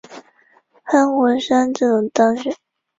[0.85, 2.55] 潘国山自动当选。